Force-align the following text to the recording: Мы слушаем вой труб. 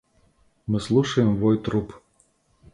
Мы 0.65 0.79
слушаем 0.79 1.35
вой 1.35 1.59
труб. 1.59 1.93